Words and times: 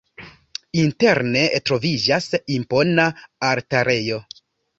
Interne 0.83 1.43
troviĝas 1.71 2.29
impona 2.57 3.07
altarejo. 3.53 4.21